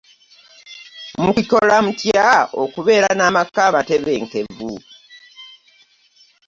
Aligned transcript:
Mukikola 1.23 1.75
mutya 1.85 2.27
okubeera 2.63 3.09
n'amaka 3.17 3.59
amatebenkenvu? 3.69 4.71